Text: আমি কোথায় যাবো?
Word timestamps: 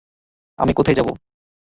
আমি 0.59 0.71
কোথায় 0.73 0.97
যাবো? 0.97 1.11